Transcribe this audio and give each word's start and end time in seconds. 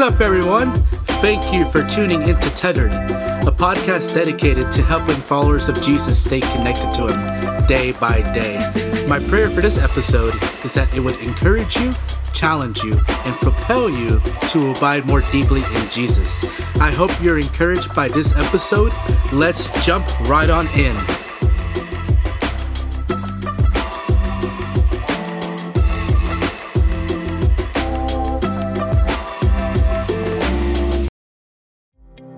What's 0.00 0.14
up, 0.14 0.22
everyone? 0.22 0.72
Thank 1.20 1.52
you 1.52 1.66
for 1.66 1.86
tuning 1.86 2.22
into 2.22 2.48
Tethered, 2.54 2.90
a 2.90 3.52
podcast 3.52 4.14
dedicated 4.14 4.72
to 4.72 4.82
helping 4.82 5.14
followers 5.14 5.68
of 5.68 5.78
Jesus 5.82 6.24
stay 6.24 6.40
connected 6.40 6.90
to 6.94 7.08
Him 7.08 7.66
day 7.66 7.92
by 7.92 8.22
day. 8.32 8.56
My 9.06 9.18
prayer 9.18 9.50
for 9.50 9.60
this 9.60 9.76
episode 9.76 10.32
is 10.64 10.72
that 10.72 10.88
it 10.96 11.00
would 11.00 11.20
encourage 11.20 11.76
you, 11.76 11.92
challenge 12.32 12.82
you, 12.82 12.92
and 13.26 13.36
propel 13.42 13.90
you 13.90 14.22
to 14.48 14.70
abide 14.70 15.04
more 15.04 15.20
deeply 15.32 15.62
in 15.62 15.90
Jesus. 15.90 16.46
I 16.80 16.90
hope 16.90 17.10
you're 17.20 17.38
encouraged 17.38 17.94
by 17.94 18.08
this 18.08 18.34
episode. 18.34 18.94
Let's 19.34 19.68
jump 19.84 20.08
right 20.20 20.48
on 20.48 20.66
in. 20.68 20.96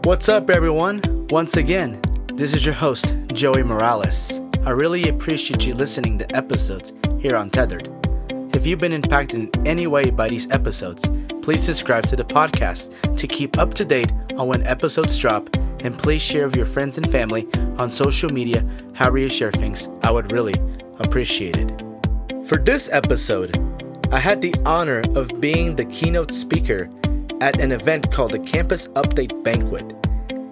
What's 0.05 0.29
up, 0.29 0.51
everyone? 0.51 1.01
Once 1.31 1.57
again, 1.57 2.01
this 2.35 2.55
is 2.55 2.65
your 2.65 2.75
host, 2.75 3.15
Joey 3.29 3.63
Moralez. 3.63 4.41
I 4.67 4.71
really 4.71 5.09
appreciate 5.09 5.65
you 5.65 5.75
listening 5.75 6.19
to 6.19 6.37
episodes 6.37 6.93
here 7.21 7.37
on 7.37 7.51
Tethered. 7.51 7.89
If 8.53 8.67
you've 8.67 8.81
been 8.81 8.93
impacted 8.93 9.55
in 9.55 9.65
any 9.65 9.87
way 9.87 10.11
by 10.11 10.29
these 10.29 10.51
episodes, 10.51 11.09
please 11.41 11.63
subscribe 11.63 12.07
to 12.07 12.17
the 12.17 12.25
podcast 12.25 13.17
to 13.17 13.29
keep 13.29 13.57
up 13.59 13.75
to 13.75 13.85
date 13.85 14.11
on 14.37 14.49
when 14.49 14.67
episodes 14.67 15.17
drop, 15.17 15.49
and 15.85 15.97
please 15.97 16.21
share 16.21 16.47
with 16.47 16.57
your 16.57 16.67
friends 16.67 16.99
and 16.99 17.09
family 17.09 17.47
on 17.79 17.89
social 17.89 18.29
media 18.29 18.67
however 18.95 19.19
you 19.19 19.29
share 19.29 19.53
things. 19.53 19.89
I 20.03 20.11
would 20.11 20.33
really 20.33 20.61
appreciate 20.99 21.57
it. 21.57 21.81
For 22.49 22.59
this 22.59 22.89
episode, 22.91 23.57
I 24.11 24.19
had 24.19 24.43
the 24.43 24.55
honor 24.67 25.05
of 25.15 25.41
being 25.41 25.77
the 25.77 25.85
keynote 25.85 26.33
speaker 26.33 26.91
at 27.43 27.61
an 27.61 27.73
event 27.73 28.09
called 28.13 28.31
the 28.31 28.39
Campus 28.39 28.87
Update 28.95 29.43
Banquet. 29.43 29.97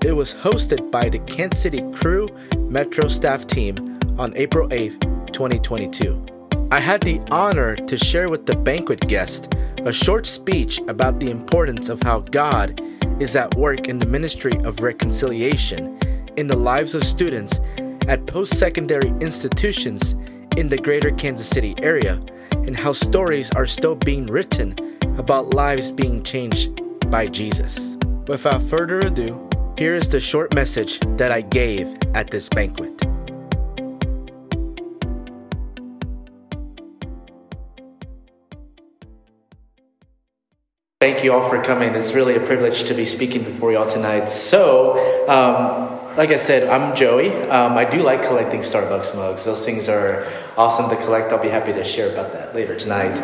It 0.05 0.11
was 0.11 0.35
hosted 0.35 0.91
by 0.91 1.09
the 1.09 1.21
Kansas 1.21 1.63
City 1.63 1.85
Cru 1.93 2.29
Metro 2.59 3.07
staff 3.07 3.47
team 3.47 4.01
on 4.19 4.37
April 4.37 4.69
8th, 4.71 5.01
2022. 5.33 6.27
I 6.73 6.81
had 6.81 7.01
the 7.03 7.21
honor 7.31 7.77
to 7.77 7.97
share 7.97 8.29
with 8.29 8.45
the 8.45 8.57
banquet 8.57 9.07
guest 9.07 9.55
a 9.85 9.93
short 9.93 10.27
speech 10.27 10.81
about 10.89 11.21
the 11.21 11.31
importance 11.31 11.89
of 11.89 12.03
how 12.03 12.21
God 12.23 12.81
is 13.21 13.37
at 13.37 13.55
work 13.55 13.87
in 13.87 14.01
the 14.01 14.07
ministry 14.07 14.55
of 14.65 14.81
reconciliation 14.81 15.97
in 16.37 16.49
the 16.49 16.57
lives 16.57 16.97
of 16.97 17.05
students 17.05 17.61
at 18.09 18.27
post 18.27 18.59
secondary 18.59 19.11
institutions 19.21 20.17
in 20.57 20.69
the 20.69 20.79
greater 20.79 21.13
Kansas 21.13 21.47
City 21.47 21.77
area, 21.83 22.21
and 22.51 22.77
how 22.77 22.93
stories 22.93 23.49
are 23.53 23.65
still 23.65 23.95
being 23.95 24.27
written 24.27 24.75
about 25.17 25.55
lives 25.55 25.93
being 25.93 26.23
changed 26.25 26.80
by 27.11 27.27
Jesus. 27.27 27.97
Without 28.27 28.63
further 28.63 29.01
ado, 29.01 29.49
here 29.77 29.95
is 29.95 30.09
the 30.09 30.21
short 30.21 30.55
message 30.55 31.01
that 31.17 31.33
I 31.33 31.41
gave 31.41 31.89
at 32.15 32.31
this 32.31 32.49
banquet. 32.49 32.93
Thank 41.01 41.25
you 41.25 41.33
all 41.33 41.49
for 41.49 41.63
coming. 41.63 41.95
It's 41.95 42.13
really 42.13 42.37
a 42.37 42.41
privilege 42.41 42.85
to 42.85 42.95
be 42.95 43.07
speaking 43.07 43.43
before 43.43 43.73
y'all 43.73 43.89
tonight. 43.89 44.31
So, 44.31 44.97
um, 45.29 46.00
like 46.17 46.31
I 46.31 46.37
said, 46.37 46.69
I'm 46.69 46.95
Joey. 46.97 47.33
Um, 47.33 47.77
I 47.77 47.85
do 47.85 48.03
like 48.03 48.23
collecting 48.23 48.61
Starbucks 48.61 49.15
mugs. 49.15 49.45
Those 49.45 49.65
things 49.65 49.89
are 49.89 50.27
awesome 50.57 50.91
to 50.91 50.97
collect. 50.97 51.33
I'll 51.33 51.43
be 51.43 51.49
happy 51.49 51.73
to 51.73 51.85
share 51.85 52.13
about 52.13 52.33
that 52.33 52.55
later 52.55 52.77
tonight. 52.77 53.15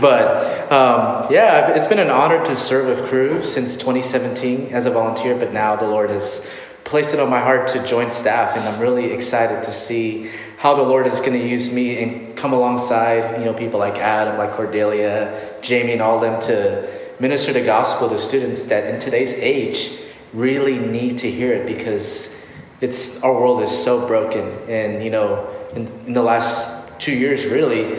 But 0.00 0.70
um, 0.70 1.32
yeah, 1.32 1.74
it's 1.74 1.86
been 1.86 1.98
an 1.98 2.10
honor 2.10 2.44
to 2.44 2.56
serve 2.56 2.86
with 2.86 3.08
Cru 3.08 3.42
since 3.42 3.76
2017 3.76 4.72
as 4.72 4.86
a 4.86 4.90
volunteer, 4.90 5.36
but 5.36 5.52
now 5.52 5.76
the 5.76 5.86
Lord 5.86 6.10
has 6.10 6.48
placed 6.84 7.14
it 7.14 7.20
on 7.20 7.30
my 7.30 7.40
heart 7.40 7.68
to 7.68 7.84
join 7.86 8.10
staff, 8.10 8.56
and 8.56 8.68
I'm 8.68 8.78
really 8.78 9.12
excited 9.12 9.64
to 9.64 9.70
see 9.70 10.30
how 10.58 10.74
the 10.74 10.82
Lord 10.82 11.06
is 11.06 11.20
going 11.20 11.32
to 11.32 11.46
use 11.46 11.72
me 11.72 12.02
and 12.02 12.36
come 12.36 12.52
alongside, 12.52 13.38
you 13.38 13.46
know, 13.46 13.54
people 13.54 13.78
like 13.80 13.94
Adam, 13.94 14.36
like 14.36 14.52
Cordelia, 14.52 15.54
Jamie, 15.62 15.92
and 15.92 16.02
all 16.02 16.18
them 16.18 16.40
to 16.42 17.14
minister 17.18 17.54
the 17.54 17.64
gospel 17.64 18.10
to 18.10 18.18
students 18.18 18.64
that 18.64 18.92
in 18.92 19.00
today's 19.00 19.32
age 19.34 19.98
really 20.34 20.78
need 20.78 21.18
to 21.18 21.30
hear 21.30 21.52
it 21.52 21.66
because 21.66 22.44
it's 22.80 23.22
our 23.22 23.32
world 23.32 23.62
is 23.62 23.70
so 23.70 24.06
broken. 24.06 24.46
And 24.68 25.02
you 25.02 25.10
know 25.10 25.48
in, 25.74 25.86
in 26.06 26.12
the 26.12 26.22
last 26.22 27.00
two 27.00 27.14
years 27.14 27.46
really 27.46 27.92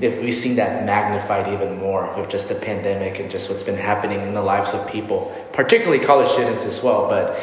if 0.00 0.20
we've 0.20 0.34
seen 0.34 0.56
that 0.56 0.84
magnified 0.84 1.52
even 1.52 1.78
more 1.78 2.12
with 2.18 2.28
just 2.28 2.48
the 2.48 2.54
pandemic 2.54 3.20
and 3.20 3.30
just 3.30 3.48
what's 3.48 3.62
been 3.62 3.76
happening 3.76 4.20
in 4.20 4.34
the 4.34 4.42
lives 4.42 4.74
of 4.74 4.90
people 4.90 5.32
particularly 5.52 6.04
college 6.04 6.28
students 6.28 6.64
as 6.64 6.82
well. 6.82 7.08
But 7.08 7.38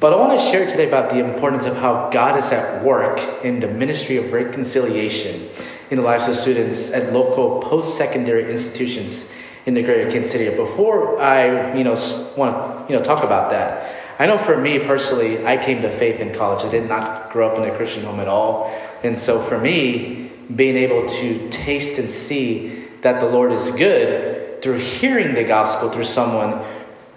but 0.00 0.12
I 0.12 0.16
want 0.16 0.36
to 0.36 0.44
share 0.44 0.66
today 0.66 0.88
about 0.88 1.10
the 1.10 1.20
importance 1.20 1.64
of 1.64 1.76
how 1.76 2.10
God 2.10 2.36
is 2.36 2.50
at 2.50 2.82
work 2.82 3.20
in 3.44 3.60
the 3.60 3.68
ministry 3.68 4.16
of 4.16 4.32
reconciliation 4.32 5.48
in 5.92 5.98
the 5.98 6.02
lives 6.02 6.26
of 6.26 6.34
students 6.34 6.90
at 6.90 7.12
local 7.12 7.60
post-secondary 7.60 8.50
institutions 8.50 9.32
in 9.66 9.74
the 9.74 9.82
greater 9.82 10.10
Kansas 10.10 10.32
City. 10.32 10.54
Before 10.56 11.20
I, 11.20 11.76
you 11.76 11.84
know, 11.84 11.96
want 12.36 12.86
to, 12.88 12.92
you 12.92 12.98
know, 12.98 13.04
talk 13.04 13.24
about 13.24 13.50
that, 13.50 13.94
I 14.18 14.26
know 14.26 14.38
for 14.38 14.56
me 14.56 14.78
personally, 14.78 15.44
I 15.44 15.56
came 15.56 15.82
to 15.82 15.90
faith 15.90 16.20
in 16.20 16.34
college. 16.34 16.64
I 16.64 16.70
did 16.70 16.88
not 16.88 17.30
grow 17.30 17.50
up 17.50 17.58
in 17.58 17.64
a 17.64 17.76
Christian 17.76 18.04
home 18.04 18.20
at 18.20 18.28
all, 18.28 18.72
and 19.02 19.18
so 19.18 19.40
for 19.40 19.58
me, 19.58 20.30
being 20.54 20.76
able 20.76 21.06
to 21.06 21.48
taste 21.50 21.98
and 21.98 22.10
see 22.10 22.86
that 23.00 23.20
the 23.20 23.28
Lord 23.28 23.52
is 23.52 23.70
good 23.72 24.62
through 24.62 24.78
hearing 24.78 25.34
the 25.34 25.44
gospel 25.44 25.90
through 25.90 26.04
someone 26.04 26.62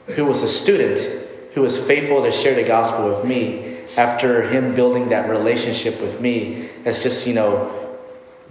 who 0.07 0.25
was 0.25 0.41
a 0.41 0.47
student 0.47 0.99
who 1.53 1.61
was 1.61 1.83
faithful 1.85 2.23
to 2.23 2.31
share 2.31 2.55
the 2.55 2.63
gospel 2.63 3.07
with 3.07 3.23
me 3.23 3.79
after 3.97 4.43
him 4.49 4.75
building 4.75 5.09
that 5.09 5.29
relationship 5.29 6.01
with 6.01 6.19
me 6.19 6.69
as 6.83 7.01
just 7.01 7.25
you 7.25 7.33
know 7.33 7.97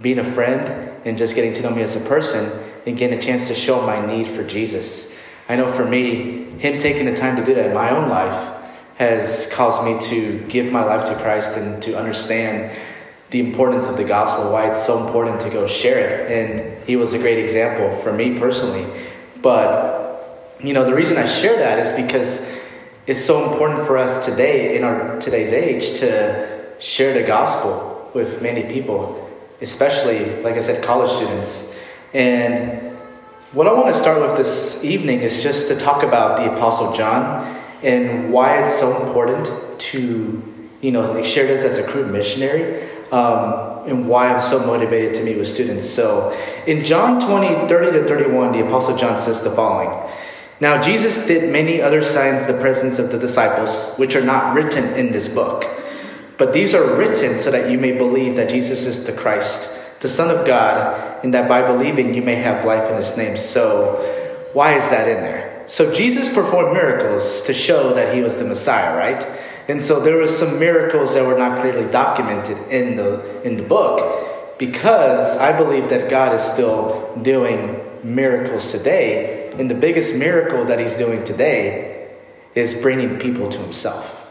being 0.01 0.19
a 0.19 0.23
friend 0.23 0.91
and 1.05 1.17
just 1.17 1.35
getting 1.35 1.53
to 1.53 1.61
know 1.61 1.69
me 1.69 1.81
as 1.81 1.95
a 1.95 1.99
person 2.01 2.49
and 2.85 2.97
getting 2.97 3.17
a 3.17 3.21
chance 3.21 3.47
to 3.47 3.53
show 3.53 3.85
my 3.85 4.05
need 4.05 4.27
for 4.27 4.43
Jesus. 4.43 5.15
I 5.49 5.55
know 5.55 5.71
for 5.71 5.85
me, 5.85 6.45
Him 6.59 6.77
taking 6.77 7.05
the 7.05 7.15
time 7.15 7.35
to 7.37 7.45
do 7.45 7.53
that 7.55 7.67
in 7.67 7.73
my 7.73 7.89
own 7.89 8.09
life 8.09 8.53
has 8.95 9.51
caused 9.51 9.83
me 9.83 9.99
to 9.99 10.39
give 10.47 10.71
my 10.71 10.83
life 10.83 11.05
to 11.05 11.15
Christ 11.15 11.57
and 11.57 11.81
to 11.83 11.97
understand 11.97 12.77
the 13.31 13.39
importance 13.39 13.87
of 13.87 13.97
the 13.97 14.03
gospel, 14.03 14.51
why 14.51 14.69
it's 14.69 14.85
so 14.85 15.05
important 15.05 15.41
to 15.41 15.49
go 15.49 15.67
share 15.67 15.99
it. 15.99 16.31
And 16.31 16.83
He 16.85 16.95
was 16.95 17.13
a 17.13 17.17
great 17.17 17.37
example 17.37 17.91
for 17.91 18.13
me 18.13 18.39
personally. 18.39 18.85
But, 19.41 20.55
you 20.61 20.73
know, 20.73 20.85
the 20.85 20.95
reason 20.95 21.17
I 21.17 21.25
share 21.25 21.57
that 21.57 21.79
is 21.79 21.91
because 21.91 22.55
it's 23.07 23.23
so 23.23 23.51
important 23.51 23.85
for 23.85 23.97
us 23.97 24.25
today, 24.25 24.77
in 24.77 24.83
our 24.83 25.19
today's 25.19 25.51
age, 25.51 25.99
to 25.99 26.75
share 26.79 27.13
the 27.13 27.27
gospel 27.27 28.09
with 28.13 28.41
many 28.41 28.63
people, 28.71 29.29
especially, 29.61 30.41
like 30.41 30.55
I 30.55 30.61
said, 30.61 30.83
college 30.83 31.11
students. 31.11 31.74
And 32.15 32.95
what 33.51 33.67
I 33.67 33.73
want 33.73 33.87
to 33.87 33.93
start 33.93 34.21
with 34.21 34.37
this 34.37 34.85
evening 34.85 35.19
is 35.19 35.43
just 35.43 35.67
to 35.67 35.75
talk 35.75 36.01
about 36.01 36.37
the 36.37 36.55
Apostle 36.55 36.93
John 36.93 37.43
and 37.83 38.31
why 38.31 38.63
it's 38.63 38.79
so 38.79 39.05
important 39.05 39.49
to, 39.77 40.53
you 40.79 40.91
know, 40.93 41.11
like 41.11 41.25
share 41.25 41.45
this 41.45 41.65
as 41.65 41.77
a 41.77 41.85
Cru 41.85 42.05
missionary. 42.05 42.89
Um, 43.11 43.83
and 43.85 44.07
why 44.07 44.33
I'm 44.33 44.39
so 44.39 44.65
motivated 44.65 45.13
to 45.15 45.23
meet 45.25 45.37
with 45.37 45.47
students. 45.47 45.87
So, 45.87 46.35
in 46.65 46.85
John 46.85 47.19
20, 47.19 47.67
30 47.67 47.99
to 47.99 48.07
31, 48.07 48.53
the 48.53 48.65
Apostle 48.65 48.95
John 48.95 49.19
says 49.19 49.43
the 49.43 49.51
following 49.51 49.93
Now, 50.59 50.81
Jesus 50.81 51.27
did 51.27 51.51
many 51.51 51.81
other 51.81 52.01
signs 52.01 52.47
in 52.47 52.55
the 52.55 52.61
presence 52.61 52.97
of 52.97 53.11
the 53.11 53.19
disciples, 53.19 53.93
which 53.97 54.15
are 54.15 54.23
not 54.23 54.55
written 54.55 54.85
in 54.95 55.11
this 55.11 55.27
book. 55.27 55.65
But 56.37 56.53
these 56.53 56.73
are 56.73 56.95
written 56.97 57.37
so 57.37 57.51
that 57.51 57.69
you 57.69 57.77
may 57.77 57.91
believe 57.91 58.37
that 58.37 58.49
Jesus 58.49 58.85
is 58.85 59.05
the 59.05 59.13
Christ 59.13 59.84
the 60.01 60.09
Son 60.09 60.29
of 60.29 60.45
God, 60.45 61.23
and 61.23 61.33
that 61.33 61.49
by 61.49 61.65
believing 61.65 62.13
you 62.13 62.21
may 62.21 62.35
have 62.35 62.65
life 62.65 62.89
in 62.89 62.97
His 62.97 63.15
name. 63.17 63.37
So, 63.37 63.95
why 64.53 64.75
is 64.75 64.89
that 64.89 65.07
in 65.07 65.17
there? 65.17 65.63
So, 65.65 65.91
Jesus 65.91 66.33
performed 66.33 66.73
miracles 66.73 67.43
to 67.43 67.53
show 67.53 67.93
that 67.93 68.13
He 68.13 68.21
was 68.21 68.37
the 68.37 68.45
Messiah, 68.45 68.95
right? 68.95 69.25
And 69.67 69.81
so 69.81 69.99
there 69.99 70.17
were 70.17 70.27
some 70.27 70.59
miracles 70.59 71.15
that 71.15 71.25
were 71.25 71.37
not 71.37 71.59
clearly 71.59 71.89
documented 71.91 72.57
in 72.69 72.97
the 72.97 73.41
in 73.41 73.57
the 73.57 73.63
book 73.63 74.57
because 74.59 75.37
I 75.37 75.57
believe 75.57 75.89
that 75.89 76.09
God 76.09 76.33
is 76.33 76.41
still 76.41 77.15
doing 77.21 77.83
miracles 78.03 78.71
today. 78.71 79.49
And 79.57 79.69
the 79.69 79.75
biggest 79.75 80.15
miracle 80.15 80.65
that 80.65 80.79
he's 80.79 80.95
doing 80.95 81.23
today 81.23 82.09
is 82.53 82.73
bringing 82.75 83.17
people 83.17 83.47
to 83.49 83.57
himself. 83.57 84.29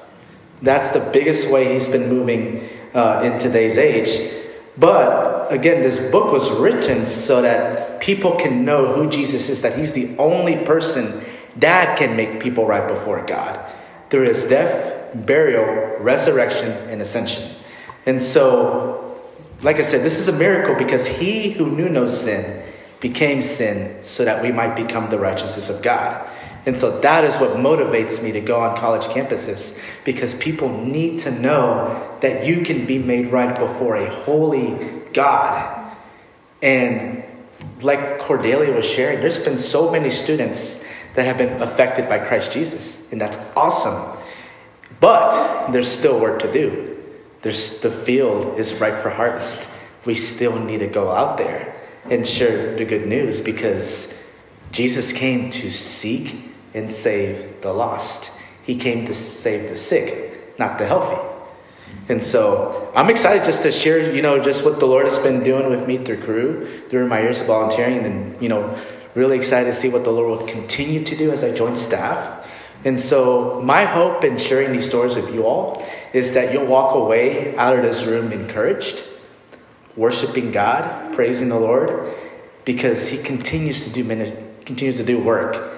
That's 0.62 0.92
the 0.92 1.00
biggest 1.12 1.50
way 1.50 1.74
he's 1.74 1.88
been 1.88 2.08
moving 2.08 2.68
uh, 2.94 3.22
in 3.24 3.38
today's 3.38 3.76
age. 3.76 4.32
But 4.78 5.33
again, 5.50 5.82
this 5.82 6.10
book 6.10 6.32
was 6.32 6.50
written 6.50 7.06
so 7.06 7.42
that 7.42 8.00
people 8.00 8.36
can 8.36 8.64
know 8.64 8.92
who 8.94 9.08
Jesus 9.08 9.48
is, 9.48 9.62
that 9.62 9.78
he's 9.78 9.92
the 9.92 10.16
only 10.18 10.64
person 10.64 11.22
that 11.56 11.96
can 11.98 12.16
make 12.16 12.40
people 12.40 12.66
right 12.66 12.86
before 12.86 13.24
God 13.24 13.60
through 14.10 14.26
his 14.26 14.44
death, 14.44 15.10
burial, 15.14 15.98
resurrection, 16.00 16.70
and 16.90 17.00
ascension. 17.00 17.50
And 18.06 18.22
so, 18.22 19.18
like 19.62 19.76
I 19.76 19.82
said, 19.82 20.02
this 20.02 20.18
is 20.18 20.28
a 20.28 20.32
miracle 20.32 20.74
because 20.74 21.06
he 21.06 21.50
who 21.50 21.70
knew 21.70 21.88
no 21.88 22.08
sin 22.08 22.62
became 23.00 23.42
sin 23.42 24.02
so 24.02 24.24
that 24.24 24.42
we 24.42 24.52
might 24.52 24.74
become 24.74 25.10
the 25.10 25.18
righteousness 25.18 25.70
of 25.70 25.82
God. 25.82 26.28
And 26.66 26.78
so 26.78 26.98
that 27.00 27.24
is 27.24 27.36
what 27.38 27.50
motivates 27.50 28.22
me 28.22 28.32
to 28.32 28.40
go 28.40 28.60
on 28.60 28.76
college 28.76 29.04
campuses 29.04 29.78
because 30.04 30.34
people 30.34 30.68
need 30.68 31.18
to 31.20 31.30
know 31.30 32.16
that 32.20 32.46
you 32.46 32.62
can 32.62 32.86
be 32.86 32.98
made 32.98 33.26
right 33.26 33.58
before 33.58 33.96
a 33.96 34.10
holy 34.10 35.02
God. 35.12 35.94
And 36.62 37.22
like 37.82 38.18
Cordelia 38.18 38.72
was 38.72 38.88
sharing, 38.88 39.20
there's 39.20 39.38
been 39.38 39.58
so 39.58 39.90
many 39.90 40.08
students 40.08 40.84
that 41.14 41.26
have 41.26 41.36
been 41.36 41.60
affected 41.60 42.08
by 42.08 42.18
Christ 42.18 42.52
Jesus, 42.52 43.10
and 43.12 43.20
that's 43.20 43.38
awesome. 43.56 44.16
But 45.00 45.70
there's 45.70 45.88
still 45.88 46.18
work 46.18 46.40
to 46.40 46.52
do. 46.52 47.02
There's, 47.42 47.82
the 47.82 47.90
field 47.90 48.58
is 48.58 48.80
ripe 48.80 49.02
for 49.02 49.10
harvest. 49.10 49.68
We 50.06 50.14
still 50.14 50.58
need 50.58 50.78
to 50.78 50.86
go 50.86 51.10
out 51.10 51.36
there 51.36 51.76
and 52.10 52.26
share 52.26 52.74
the 52.74 52.84
good 52.84 53.06
news 53.06 53.42
because 53.42 54.18
Jesus 54.72 55.12
came 55.12 55.50
to 55.50 55.70
seek 55.70 56.53
and 56.74 56.90
save 56.90 57.62
the 57.62 57.72
lost. 57.72 58.32
He 58.64 58.76
came 58.76 59.06
to 59.06 59.14
save 59.14 59.68
the 59.68 59.76
sick, 59.76 60.58
not 60.58 60.78
the 60.78 60.86
healthy. 60.86 61.20
And 62.08 62.22
so 62.22 62.92
I'm 62.94 63.08
excited 63.08 63.44
just 63.44 63.62
to 63.62 63.72
share, 63.72 64.12
you 64.12 64.20
know, 64.20 64.42
just 64.42 64.64
what 64.64 64.80
the 64.80 64.86
Lord 64.86 65.06
has 65.06 65.18
been 65.18 65.42
doing 65.42 65.70
with 65.70 65.86
me 65.86 65.98
through 65.98 66.18
Cru, 66.18 66.82
during 66.90 67.08
my 67.08 67.20
years 67.20 67.40
of 67.40 67.46
volunteering, 67.46 68.04
and, 68.04 68.42
you 68.42 68.48
know, 68.48 68.76
really 69.14 69.38
excited 69.38 69.66
to 69.66 69.72
see 69.72 69.88
what 69.88 70.04
the 70.04 70.10
Lord 70.10 70.38
will 70.38 70.46
continue 70.46 71.02
to 71.04 71.16
do 71.16 71.30
as 71.30 71.44
I 71.44 71.54
join 71.54 71.76
staff. 71.76 72.40
And 72.84 73.00
so, 73.00 73.62
my 73.62 73.84
hope 73.84 74.24
in 74.24 74.36
sharing 74.36 74.72
these 74.72 74.86
stories 74.86 75.16
with 75.16 75.32
you 75.32 75.46
all 75.46 75.82
is 76.12 76.34
that 76.34 76.52
you'll 76.52 76.66
walk 76.66 76.94
away 76.94 77.56
out 77.56 77.74
of 77.74 77.82
this 77.82 78.04
room 78.04 78.32
encouraged, 78.32 79.04
worshiping 79.96 80.52
God, 80.52 81.14
praising 81.14 81.48
the 81.48 81.58
Lord, 81.58 82.12
because 82.66 83.08
He 83.08 83.22
continues 83.22 83.84
to 83.84 83.90
do 83.90 84.04
continues 84.66 84.96
to 84.98 85.04
do 85.04 85.18
work 85.18 85.74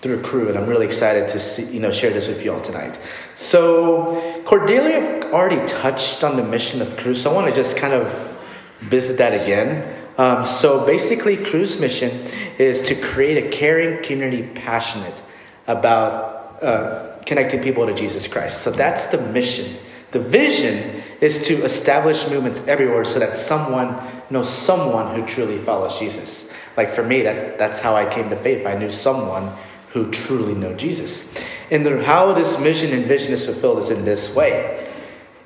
through 0.00 0.22
Cru, 0.22 0.48
and 0.48 0.58
I'm 0.58 0.66
really 0.66 0.86
excited 0.86 1.28
to 1.28 1.38
see, 1.38 1.64
you 1.64 1.80
know 1.80 1.90
share 1.90 2.10
this 2.10 2.28
with 2.28 2.44
you 2.44 2.52
all 2.52 2.60
tonight. 2.60 2.98
So, 3.34 4.42
Cordelia 4.44 5.30
already 5.32 5.64
touched 5.66 6.22
on 6.22 6.36
the 6.36 6.44
mission 6.44 6.82
of 6.82 6.96
Cru, 6.96 7.14
so 7.14 7.30
I 7.30 7.34
want 7.34 7.48
to 7.48 7.54
just 7.54 7.76
kind 7.76 7.94
of 7.94 8.38
visit 8.80 9.18
that 9.18 9.32
again. 9.32 9.92
Um, 10.18 10.44
so, 10.44 10.86
basically, 10.86 11.36
Cru's 11.36 11.80
mission 11.80 12.10
is 12.58 12.82
to 12.82 12.94
create 12.94 13.44
a 13.44 13.48
caring 13.48 14.02
community 14.02 14.48
passionate 14.54 15.22
about 15.66 16.62
uh, 16.62 17.16
connecting 17.26 17.62
people 17.62 17.86
to 17.86 17.94
Jesus 17.94 18.28
Christ. 18.28 18.62
So 18.62 18.70
that's 18.70 19.08
the 19.08 19.20
mission. 19.20 19.76
The 20.12 20.20
vision 20.20 21.02
is 21.20 21.46
to 21.48 21.54
establish 21.64 22.28
movements 22.30 22.66
everywhere 22.66 23.04
so 23.04 23.18
that 23.18 23.36
someone 23.36 24.00
knows 24.30 24.48
someone 24.48 25.14
who 25.14 25.26
truly 25.26 25.58
follows 25.58 25.98
Jesus. 25.98 26.52
Like 26.76 26.90
for 26.90 27.02
me, 27.02 27.22
that, 27.22 27.58
that's 27.58 27.80
how 27.80 27.94
I 27.94 28.08
came 28.08 28.30
to 28.30 28.36
faith. 28.36 28.66
I 28.66 28.78
knew 28.78 28.90
someone 28.90 29.52
who 29.96 30.10
truly 30.10 30.54
know 30.54 30.74
Jesus. 30.74 31.32
And 31.70 31.86
the, 31.86 32.04
how 32.04 32.34
this 32.34 32.60
mission 32.60 32.92
and 32.92 33.06
vision 33.06 33.32
is 33.32 33.46
fulfilled 33.46 33.78
is 33.78 33.90
in 33.90 34.04
this 34.04 34.36
way. 34.36 34.92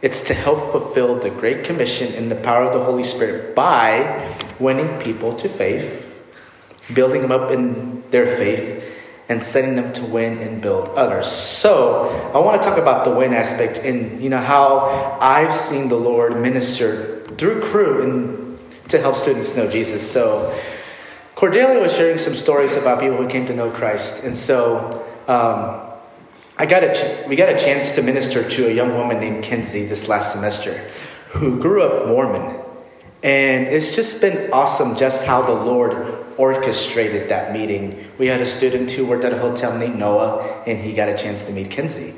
It's 0.02 0.25
to 0.25 0.35
help 0.35 0.58
fulfill 0.73 1.20
the 1.20 1.31
Great 1.31 1.62
Commission 1.62 2.12
in 2.14 2.31
the 2.31 2.35
power 2.35 2.64
of 2.64 2.76
the 2.76 2.85
Holy 2.85 3.05
Spirit 3.05 3.55
by 3.55 4.29
winning 4.58 5.00
people 5.00 5.37
to 5.37 5.49
faith, 5.49 6.29
building 6.93 7.23
them 7.23 7.31
up 7.31 7.52
in 7.52 8.02
their 8.11 8.26
faith, 8.26 8.93
and 9.29 9.41
setting 9.44 9.76
them 9.76 9.93
to 9.93 10.05
win 10.05 10.38
and 10.38 10.61
build 10.61 10.88
others. 10.97 11.31
So 11.31 12.08
I 12.35 12.38
want 12.38 12.61
to 12.61 12.69
talk 12.69 12.76
about 12.76 13.05
the 13.05 13.12
win 13.12 13.32
aspect 13.32 13.79
and 13.87 14.20
you 14.20 14.31
know 14.31 14.38
how 14.38 15.17
I've 15.20 15.55
seen 15.55 15.88
the 15.88 15.94
Lord 15.94 16.37
minister 16.41 17.20
through 17.37 17.62
Cru 17.62 18.02
and 18.02 18.58
to 18.88 18.99
help 18.99 19.14
students 19.14 19.55
know 19.55 19.70
Jesus. 19.70 20.11
So 20.11 20.52
Cordelia 21.40 21.81
was 21.81 21.96
sharing 21.96 22.19
some 22.19 22.34
stories 22.34 22.76
about 22.76 23.00
people 23.00 23.16
who 23.16 23.26
came 23.26 23.46
to 23.46 23.54
know 23.54 23.70
Christ, 23.70 24.25
and 24.25 24.37
so 24.37 25.06
um, 25.26 25.81
I 26.58 26.66
got 26.66 26.84
a 26.84 26.92
ch- 26.92 27.26
we 27.26 27.34
got 27.34 27.48
a 27.48 27.58
chance 27.58 27.94
to 27.94 28.02
minister 28.02 28.46
to 28.46 28.66
a 28.66 28.70
young 28.70 28.94
woman 28.94 29.20
named 29.20 29.42
Kenzie 29.42 29.87
this 29.87 30.06
last 30.06 30.34
semester, 30.34 30.75
who 31.31 31.58
grew 31.58 31.82
up 31.82 32.08
Mormon, 32.08 32.60
and 33.22 33.66
it's 33.69 33.96
just 33.96 34.20
been 34.20 34.52
awesome 34.52 34.96
just 34.96 35.25
how 35.25 35.40
the 35.40 35.54
Lord 35.54 35.94
orchestrated 36.37 37.31
that 37.31 37.54
meeting. 37.54 38.06
We 38.19 38.26
had 38.26 38.42
a 38.42 38.46
student 38.46 38.90
who 38.90 39.06
worked 39.06 39.25
at 39.25 39.32
a 39.32 39.38
hotel 39.38 39.78
named 39.78 39.98
Noah, 39.98 40.62
and 40.66 40.76
he 40.76 40.92
got 40.92 41.08
a 41.08 41.16
chance 41.16 41.44
to 41.44 41.52
meet 41.52 41.70
Kenzie. 41.70 42.12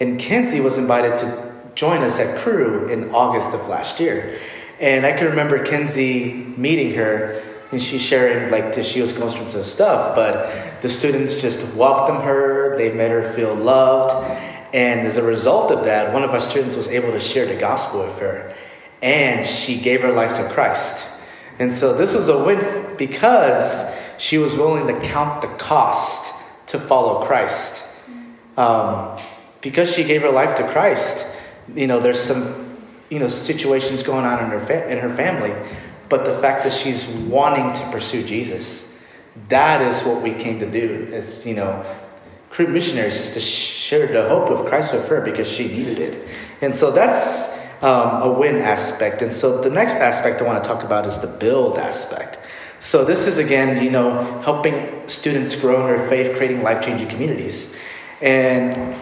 And 0.00 0.18
Kenzie 0.18 0.58
was 0.58 0.78
invited 0.78 1.16
to 1.18 1.52
join 1.76 2.02
us 2.02 2.18
at 2.18 2.40
Cru 2.40 2.88
in 2.88 3.14
August 3.14 3.54
of 3.54 3.68
last 3.68 4.00
year. 4.00 4.36
And 4.80 5.06
I 5.06 5.12
can 5.12 5.28
remember 5.28 5.64
Kenzie 5.64 6.32
meeting 6.56 6.94
her, 6.94 7.40
and 7.74 7.82
she's 7.82 8.00
sharing 8.00 8.50
like 8.50 8.72
she 8.82 9.00
was 9.00 9.12
going 9.12 9.30
through 9.30 9.50
some 9.50 9.64
stuff, 9.64 10.14
but 10.14 10.80
the 10.80 10.88
students 10.88 11.42
just 11.42 11.74
welcomed 11.74 12.22
her. 12.22 12.78
They 12.78 12.92
made 12.92 13.10
her 13.10 13.32
feel 13.32 13.54
loved, 13.54 14.14
and 14.72 15.00
as 15.00 15.16
a 15.16 15.22
result 15.22 15.70
of 15.70 15.84
that, 15.84 16.12
one 16.12 16.24
of 16.24 16.30
our 16.30 16.40
students 16.40 16.76
was 16.76 16.88
able 16.88 17.10
to 17.12 17.20
share 17.20 17.46
the 17.46 17.56
gospel 17.56 18.04
with 18.04 18.18
her, 18.20 18.54
and 19.02 19.46
she 19.46 19.80
gave 19.80 20.02
her 20.02 20.12
life 20.12 20.34
to 20.34 20.48
Christ. 20.50 21.10
And 21.58 21.72
so 21.72 21.92
this 21.92 22.14
was 22.14 22.28
a 22.28 22.42
win 22.42 22.96
because 22.96 23.92
she 24.18 24.38
was 24.38 24.56
willing 24.56 24.86
to 24.86 25.00
count 25.06 25.42
the 25.42 25.48
cost 25.48 26.32
to 26.68 26.78
follow 26.78 27.24
Christ. 27.24 27.96
Um, 28.56 29.18
because 29.60 29.92
she 29.92 30.04
gave 30.04 30.22
her 30.22 30.30
life 30.30 30.54
to 30.56 30.68
Christ, 30.68 31.36
you 31.74 31.86
know, 31.86 31.98
there's 31.98 32.20
some, 32.20 32.76
you 33.10 33.18
know, 33.18 33.28
situations 33.28 34.02
going 34.02 34.24
on 34.24 34.44
in 34.44 34.50
her 34.50 34.60
fa- 34.60 34.90
in 34.90 34.98
her 34.98 35.12
family, 35.12 35.52
but 36.08 36.24
the 36.24 36.34
fact 36.34 36.64
that 36.64 36.72
she's 36.72 37.08
wanting 37.08 37.72
to 37.72 37.90
pursue 37.90 38.24
Jesus, 38.24 38.98
that 39.48 39.80
is 39.80 40.04
what 40.04 40.22
we 40.22 40.32
came 40.32 40.58
to 40.60 40.70
do. 40.70 41.10
As 41.12 41.46
you 41.46 41.54
know, 41.54 41.84
Cru 42.50 42.66
missionaries 42.66 43.18
is 43.18 43.34
to 43.34 43.40
share 43.40 44.06
the 44.06 44.28
hope 44.28 44.48
of 44.50 44.66
Christ 44.66 44.94
with 44.94 45.08
her 45.08 45.20
because 45.20 45.48
she 45.48 45.68
needed 45.68 45.98
it, 45.98 46.28
and 46.60 46.74
so 46.74 46.90
that's 46.90 47.52
um, 47.82 48.22
a 48.22 48.32
win 48.32 48.56
aspect. 48.56 49.22
And 49.22 49.32
so 49.32 49.60
the 49.60 49.70
next 49.70 49.96
aspect 49.96 50.40
I 50.40 50.44
want 50.44 50.62
to 50.62 50.68
talk 50.68 50.84
about 50.84 51.04
is 51.06 51.18
the 51.18 51.26
build 51.26 51.78
aspect. 51.78 52.38
So 52.78 53.04
this 53.04 53.26
is 53.26 53.38
again, 53.38 53.82
you 53.82 53.90
know, 53.90 54.40
helping 54.42 55.08
students 55.08 55.58
grow 55.60 55.80
in 55.80 55.86
their 55.96 56.08
faith, 56.08 56.36
creating 56.36 56.62
life-changing 56.62 57.08
communities. 57.08 57.76
And 58.20 58.96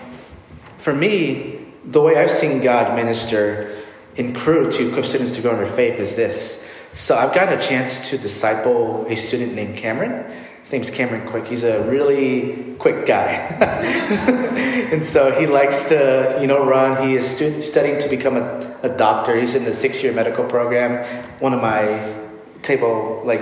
for 0.79 0.93
me, 0.93 1.67
the 1.85 2.01
way 2.01 2.17
I've 2.17 2.31
seen 2.31 2.63
God 2.63 2.97
minister 2.97 3.83
in 4.17 4.35
Cru 4.35 4.71
to 4.71 5.05
students 5.05 5.37
to 5.37 5.43
grow 5.43 5.53
in 5.53 5.59
their 5.59 5.67
faith 5.67 5.99
is 5.99 6.17
this. 6.17 6.69
So 6.93 7.17
I've 7.17 7.35
gotten 7.35 7.59
a 7.59 7.63
chance 7.63 8.11
to 8.11 8.19
disciple 8.19 9.07
a 9.09 9.17
student 9.17 9.55
named 9.55 9.79
Cameron. 9.79 10.31
His 10.61 10.73
name's 10.73 10.91
Cameron 10.91 11.27
Quick. 11.27 11.47
He's 11.47 11.65
a 11.65 11.83
really 11.85 12.75
quick 12.79 13.07
guy. 13.07 13.31
and 14.93 15.03
so 15.03 15.33
he 15.41 15.47
likes 15.47 15.89
to, 15.89 16.39
you 16.39 16.47
know, 16.47 16.63
run. 16.63 17.09
He 17.09 17.15
is 17.15 17.27
stu- 17.27 17.63
studying 17.63 17.99
to 17.99 18.11
become 18.11 18.37
a, 18.37 18.77
a 18.83 18.91
doctor. 18.91 19.35
He's 19.35 19.55
in 19.55 19.65
the 19.65 19.73
six-year 19.73 20.13
medical 20.13 20.45
program. 20.45 21.03
One 21.41 21.55
of 21.55 21.63
my 21.63 22.15
table, 22.61 23.23
like, 23.25 23.41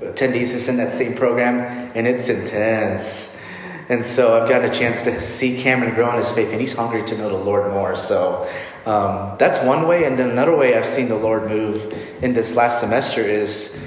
attendees 0.00 0.54
is 0.54 0.68
in 0.68 0.76
that 0.76 0.92
same 0.92 1.14
program, 1.14 1.90
and 1.96 2.06
it's 2.06 2.28
intense. 2.28 3.36
And 3.88 4.04
so 4.04 4.40
I've 4.40 4.48
gotten 4.48 4.70
a 4.70 4.72
chance 4.72 5.02
to 5.02 5.20
see 5.20 5.60
Cameron 5.60 5.94
grow 5.94 6.10
in 6.12 6.18
his 6.18 6.30
faith, 6.30 6.52
and 6.52 6.60
he's 6.60 6.76
hungry 6.76 7.02
to 7.06 7.18
know 7.18 7.28
the 7.28 7.44
Lord 7.44 7.72
more. 7.72 7.96
So 7.96 8.48
um, 8.86 9.36
that's 9.38 9.60
one 9.62 9.86
way. 9.88 10.04
And 10.04 10.18
then 10.18 10.30
another 10.30 10.56
way 10.56 10.76
I've 10.76 10.86
seen 10.86 11.08
the 11.08 11.16
Lord 11.16 11.48
move 11.48 11.92
in 12.22 12.34
this 12.34 12.54
last 12.54 12.80
semester 12.80 13.20
is 13.20 13.86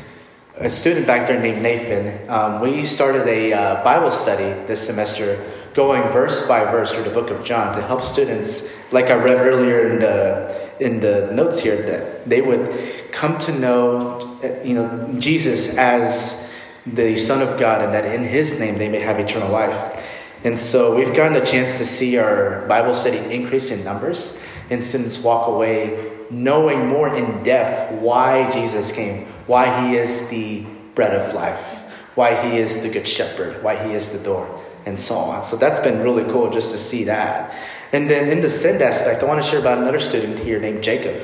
a 0.60 0.70
student 0.70 1.06
back 1.06 1.28
there 1.28 1.40
named 1.40 1.62
Nathan. 1.62 2.30
Um, 2.30 2.60
we 2.60 2.84
started 2.84 3.28
a 3.28 3.54
uh, 3.54 3.84
Bible 3.84 4.12
study 4.12 4.66
this 4.66 4.86
semester, 4.86 5.44
going 5.74 6.02
verse 6.12 6.48
by 6.48 6.64
verse 6.66 6.94
through 6.94 7.04
the 7.04 7.12
book 7.12 7.30
of 7.30 7.44
John 7.44 7.74
to 7.76 7.82
help 7.82 8.02
students, 8.02 8.76
like 8.92 9.06
I 9.06 9.16
read 9.16 9.38
earlier 9.38 9.88
in 9.88 10.00
the 10.00 10.68
in 10.80 11.00
the 11.00 11.32
notes 11.32 11.62
here, 11.62 11.76
that 11.76 12.30
they 12.30 12.42
would 12.42 13.12
come 13.12 13.38
to 13.40 13.60
know, 13.60 14.40
you 14.64 14.76
know, 14.76 15.16
Jesus 15.20 15.76
as 15.76 16.48
the 16.86 17.16
Son 17.16 17.42
of 17.42 17.60
God, 17.60 17.82
and 17.82 17.94
that 17.94 18.06
in 18.06 18.24
His 18.24 18.60
name 18.60 18.78
they 18.78 18.90
may 18.90 19.00
have 19.00 19.20
eternal 19.20 19.52
life. 19.52 20.04
And 20.44 20.58
so 20.58 20.96
we've 20.96 21.16
gotten 21.16 21.36
a 21.36 21.46
chance 21.46 21.78
to 21.80 21.86
see 21.86 22.18
our 22.18 22.66
Bible 22.68 22.94
study 22.94 23.18
increase 23.18 23.72
in 23.72 23.84
numbers, 23.84 24.42
and 24.70 24.84
students 24.84 25.20
walk 25.20 25.48
away 25.48 26.14
knowing 26.30 26.88
more 26.88 27.16
in 27.16 27.44
depth 27.44 27.92
why 28.02 28.50
Jesus 28.52 28.92
came, 28.92 29.26
why 29.48 29.88
he 29.88 29.96
is 29.96 30.28
the 30.30 30.66
bread 30.96 31.14
of 31.14 31.34
life, 31.34 32.06
why 32.16 32.36
he 32.50 32.58
is 32.58 32.82
the 32.82 32.90
good 32.90 33.08
shepherd, 33.08 33.64
why 33.64 33.76
he 33.88 33.94
is 33.94 34.12
the 34.12 34.20
door, 34.24 34.62
and 34.86 35.00
so 35.00 35.16
on. 35.16 35.44
So 35.44 35.56
that's 35.56 35.80
been 35.80 36.02
really 36.04 36.30
cool 36.32 36.50
just 36.50 36.72
to 36.72 36.78
see 36.78 37.06
that. 37.06 37.56
And 37.94 38.10
then 38.10 38.28
in 38.28 38.42
the 38.42 38.50
send 38.50 38.82
aspect, 38.82 39.24
I 39.24 39.26
want 39.26 39.42
to 39.42 39.50
share 39.50 39.60
about 39.60 39.78
another 39.78 40.00
student 40.00 40.40
here 40.40 40.60
named 40.60 40.84
Jacob. 40.84 41.22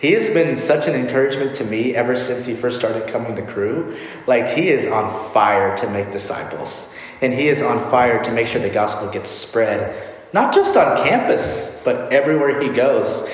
He 0.00 0.12
has 0.12 0.30
been 0.30 0.56
such 0.56 0.88
an 0.88 0.94
encouragement 0.94 1.54
to 1.56 1.64
me 1.64 1.94
ever 1.94 2.16
since 2.16 2.46
he 2.46 2.54
first 2.54 2.78
started 2.78 3.06
coming 3.06 3.36
to 3.36 3.42
Cru. 3.42 3.96
Like, 4.26 4.48
he 4.48 4.70
is 4.70 4.86
on 4.86 5.32
fire 5.32 5.76
to 5.76 5.90
make 5.90 6.10
disciples. 6.10 6.94
And 7.20 7.34
he 7.34 7.48
is 7.48 7.60
on 7.60 7.78
fire 7.90 8.22
to 8.24 8.32
make 8.32 8.46
sure 8.46 8.62
the 8.62 8.70
gospel 8.70 9.10
gets 9.10 9.28
spread, 9.28 9.94
not 10.32 10.54
just 10.54 10.76
on 10.76 10.96
campus, 11.04 11.80
but 11.84 12.12
everywhere 12.12 12.60
he 12.60 12.68
goes. 12.68 13.28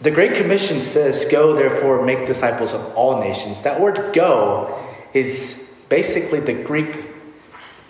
The 0.00 0.10
Great 0.10 0.34
Commission 0.34 0.80
says, 0.80 1.24
Go, 1.30 1.54
therefore, 1.54 2.04
make 2.04 2.26
disciples 2.26 2.74
of 2.74 2.94
all 2.94 3.20
nations. 3.20 3.62
That 3.62 3.80
word 3.80 4.12
go 4.12 4.78
is 5.14 5.74
basically 5.88 6.40
the 6.40 6.54
Greek 6.54 7.12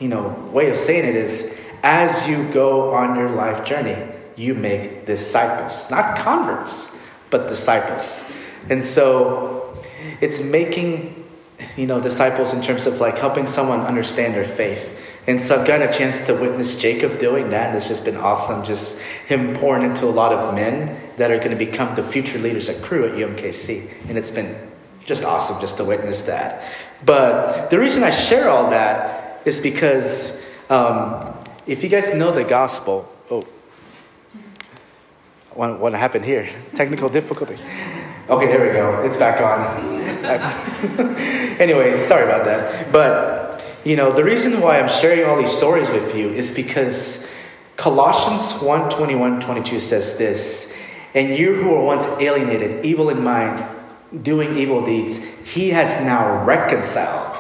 you 0.03 0.09
know, 0.09 0.31
way 0.53 0.69
of 0.69 0.77
saying 0.77 1.09
it 1.09 1.15
is 1.15 1.57
as 1.85 2.29
you 2.29 2.49
go 2.53 2.93
on 2.93 3.17
your 3.17 3.31
life 3.31 3.65
journey, 3.65 3.97
you 4.35 4.53
make 4.53 5.07
disciples, 5.07 5.89
not 5.93 6.19
converts, 6.19 6.99
but 7.31 7.49
disciples. 7.49 8.29
And 8.69 8.83
so 8.83 9.79
it's 10.21 10.43
making, 10.43 11.25
you 11.77 11.87
know, 11.87 12.01
disciples 12.01 12.53
in 12.53 12.63
terms 12.63 12.87
of 12.87 13.01
like 13.01 13.17
helping 13.19 13.47
someone 13.47 13.81
understand 13.83 14.35
their 14.35 14.45
faith. 14.45 14.92
And 15.27 15.41
so 15.41 15.61
I've 15.61 15.67
gotten 15.67 15.89
a 15.89 15.93
chance 15.93 16.27
to 16.27 16.35
witness 16.35 16.79
Jacob 16.79 17.19
doing 17.19 17.51
that, 17.51 17.69
and 17.69 17.77
it's 17.77 17.89
just 17.89 18.05
been 18.05 18.17
awesome. 18.17 18.65
Just 18.65 19.01
him 19.01 19.55
pouring 19.55 19.85
into 19.85 20.05
a 20.07 20.11
lot 20.11 20.33
of 20.33 20.55
men 20.55 21.01
that 21.17 21.31
are 21.31 21.39
going 21.39 21.51
to 21.51 21.57
become 21.57 21.95
the 21.95 22.03
future 22.03 22.39
leaders 22.39 22.69
at 22.69 22.83
Cru 22.83 23.07
at 23.07 23.13
UMKC. 23.13 24.09
And 24.09 24.19
it's 24.19 24.31
been 24.31 24.57
just 25.05 25.25
awesome 25.25 25.61
just 25.61 25.77
to 25.77 25.85
witness 25.85 26.23
that. 26.25 26.65
But 27.05 27.71
the 27.71 27.79
reason 27.79 28.03
I 28.03 28.11
share 28.11 28.49
all 28.49 28.71
that 28.71 29.41
is 29.45 29.61
because 29.61 30.45
um, 30.71 31.35
if 31.67 31.83
you 31.83 31.89
guys 31.89 32.15
know 32.15 32.33
the 32.33 32.45
gospel, 32.45 33.09
oh, 33.31 33.47
what, 35.55 35.79
what 35.79 35.93
happened 35.93 36.25
here? 36.25 36.49
Technical 36.75 37.09
difficulty. 37.09 37.57
Okay, 38.29 38.47
there 38.47 38.67
we 38.67 38.73
go. 38.73 39.03
It's 39.03 39.17
back 39.17 39.41
on. 39.41 39.93
Anyways, 41.61 41.99
sorry 41.99 42.25
about 42.25 42.45
that. 42.45 42.93
But, 42.93 43.52
you 43.85 43.97
know, 43.97 44.11
the 44.11 44.25
reason 44.25 44.61
why 44.61 44.79
I'm 44.79 44.89
sharing 44.89 45.25
all 45.25 45.37
these 45.37 45.51
stories 45.51 45.91
with 45.91 46.15
you 46.15 46.29
is 46.29 46.55
because 46.55 47.31
Colossians 47.77 48.63
1 48.63 48.91
21 48.91 49.41
22 49.41 49.81
says 49.81 50.17
this, 50.19 50.77
and 51.15 51.37
you 51.37 51.55
who 51.55 51.71
were 51.71 51.83
once 51.83 52.07
alienated, 52.21 52.85
evil 52.85 53.11
in 53.11 53.23
mind, 53.23 53.65
doing 54.23 54.57
evil 54.57 54.85
deeds, 54.85 55.19
he 55.45 55.71
has 55.71 56.01
now 56.05 56.45
reconciled 56.45 57.39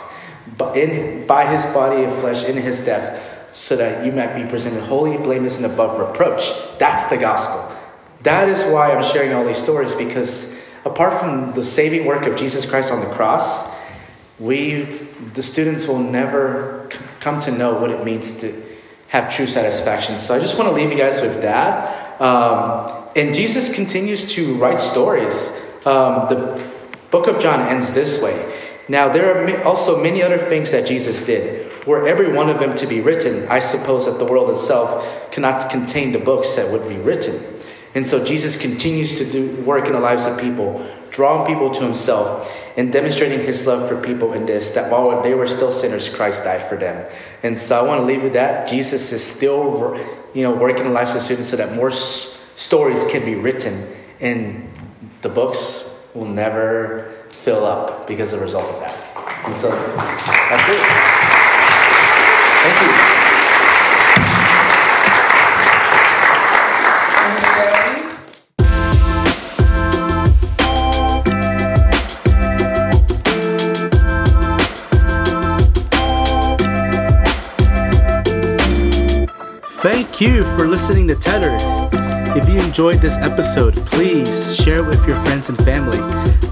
in, 0.75 1.27
by 1.27 1.47
his 1.47 1.65
body 1.67 2.05
of 2.05 2.19
flesh 2.19 2.45
in 2.45 2.57
his 2.57 2.85
death 2.85 3.55
so 3.55 3.77
that 3.77 4.05
you 4.05 4.13
might 4.13 4.35
be 4.35 4.49
presented 4.49 4.83
holy, 4.83 5.17
blameless, 5.19 5.59
and 5.59 5.67
above 5.67 5.99
reproach. 5.99 6.51
That's 6.79 7.07
the 7.07 7.19
gospel. 7.19 7.77
That 8.23 8.49
is 8.49 8.65
why 8.65 8.93
I'm 8.93 9.03
sharing 9.03 9.33
all 9.33 9.45
these 9.45 9.63
stories 9.63 9.95
because 9.95 10.59
apart 10.85 11.21
from 11.21 11.53
the 11.53 11.63
saving 11.63 12.07
work 12.07 12.27
of 12.27 12.37
Jesus 12.37 12.69
Christ 12.69 12.93
on 12.93 13.01
the 13.01 13.15
cross, 13.15 13.71
we, 14.39 14.83
the 15.35 15.43
students, 15.43 15.87
will 15.87 15.99
never 15.99 16.89
come 17.21 17.41
to 17.41 17.53
know 17.53 17.79
what 17.79 17.91
it 17.91 18.05
means 18.05 18.41
to 18.41 18.62
have 19.09 19.35
true 19.35 19.47
satisfaction. 19.47 20.17
So 20.17 20.35
I 20.35 20.41
just 20.41 20.59
want 20.59 20.71
to 20.71 20.75
leave 20.75 20.91
you 20.91 20.99
guys 20.99 21.21
with 21.21 21.43
that. 21.43 22.21
Um, 22.21 23.09
and 23.15 23.35
Jesus 23.35 23.75
continues 23.75 24.35
to 24.35 24.55
write 24.55 24.81
stories. 24.81 25.51
Um, 25.85 26.29
the 26.29 26.62
book 27.11 27.27
of 27.27 27.39
John 27.41 27.61
ends 27.61 27.93
this 27.93 28.23
way. 28.23 28.53
Now, 28.89 29.09
there 29.09 29.37
are 29.37 29.65
also 29.65 30.03
many 30.03 30.23
other 30.23 30.39
things 30.39 30.71
that 30.73 30.87
Jesus 30.87 31.25
did 31.25 31.71
were 31.87 32.07
every 32.07 32.33
one 32.33 32.49
of 32.49 32.61
them 32.61 32.75
to 32.77 32.87
be 32.87 33.01
written, 33.01 33.47
I 33.49 33.59
suppose 33.59 34.07
that 34.07 34.19
the 34.19 34.25
world 34.25 34.51
itself 34.51 35.31
cannot 35.33 35.71
contain 35.71 36.12
the 36.12 36.19
books 36.19 36.55
that 36.57 36.71
would 36.71 36.89
be 36.89 36.97
written. 36.97 37.35
And 37.95 38.07
so 38.07 38.25
Jesus 38.25 38.57
continues 38.57 39.19
to 39.19 39.29
do 39.29 39.57
work 39.62 39.87
in 39.87 39.93
the 39.93 40.01
lives 40.01 40.27
of 40.27 40.39
people, 40.39 40.87
drawing 41.12 41.47
people 41.47 41.71
to 41.71 41.85
himself 41.85 42.59
and 42.76 42.92
demonstrating 42.92 43.40
his 43.40 43.66
love 43.66 43.87
for 43.88 44.00
people 44.00 44.33
in 44.33 44.47
this, 44.47 44.73
that 44.73 44.90
while 44.90 45.23
they 45.23 45.35
were 45.35 45.47
still 45.47 45.71
sinners, 45.71 46.09
Christ 46.09 46.45
died 46.45 46.62
for 46.62 46.76
them. 46.76 47.07
And 47.42 47.57
so 47.57 47.78
I 47.78 47.87
want 47.87 48.00
to 48.00 48.04
leave 48.04 48.23
with 48.23 48.33
that. 48.33 48.66
Jesus 48.66 49.12
is 49.12 49.23
still, 49.23 49.97
you 50.35 50.42
know, 50.42 50.54
working 50.54 50.85
the 50.85 50.90
lives 50.90 51.14
of 51.14 51.21
students 51.21 51.50
so 51.50 51.57
that 51.57 51.76
more 51.76 51.90
s- 51.90 52.42
stories 52.57 53.04
can 53.09 53.25
be 53.25 53.35
written 53.35 53.87
and 54.21 54.69
the 55.21 55.28
books 55.28 55.88
will 56.14 56.26
never 56.26 57.12
fill 57.28 57.64
up 57.64 58.07
because 58.07 58.33
of 58.33 58.38
the 58.40 58.45
result 58.45 58.71
of 58.73 58.81
that. 58.81 59.47
And 59.47 59.54
so 59.54 59.69
that's 59.71 60.69
it. 60.69 60.83
Thank 62.62 62.97
you. 62.97 63.02
You 80.23 80.45
for 80.57 80.69
listening 80.69 81.09
to 81.09 81.17
Tethered. 81.17 81.61
If 82.37 82.49
you 82.49 82.61
enjoyed 82.61 83.00
this 83.00 83.17
episode, 83.17 83.75
please 83.87 84.57
share 84.57 84.79
it 84.79 84.87
with 84.87 85.05
your 85.05 85.17
friends 85.25 85.49
and 85.49 85.59
family. 85.64 85.99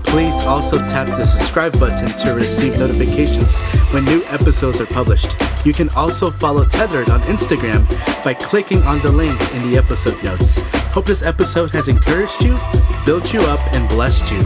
Please 0.03 0.35
also 0.45 0.79
tap 0.89 1.07
the 1.07 1.25
subscribe 1.25 1.79
button 1.79 2.09
to 2.09 2.35
receive 2.35 2.77
notifications 2.79 3.57
when 3.93 4.05
new 4.05 4.25
episodes 4.25 4.81
are 4.81 4.87
published. 4.87 5.37
You 5.65 5.73
can 5.73 5.89
also 5.91 6.33
follow 6.33 6.65
Tethered 6.65 7.11
on 7.11 7.21
Instagram 7.23 7.87
by 8.25 8.35
clicking 8.35 8.83
on 8.83 8.99
the 9.03 9.13
link 9.13 9.41
in 9.55 9.71
the 9.71 9.79
episode 9.79 10.21
notes. 10.25 10.59
Hope 10.91 11.07
this 11.07 11.23
episode 11.23 11.71
has 11.71 11.87
encouraged 11.87 12.43
you, 12.43 12.59
built 13.07 13.33
you 13.33 13.41
up, 13.43 13.61
and 13.73 13.89
blessed 13.89 14.33
you. 14.33 14.43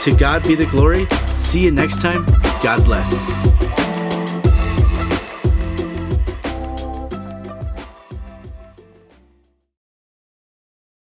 To 0.00 0.16
God 0.18 0.42
be 0.42 0.56
the 0.56 0.66
glory. 0.66 1.06
See 1.36 1.60
you 1.60 1.70
next 1.70 2.00
time. 2.00 2.26
God 2.60 2.84
bless. 2.84 3.63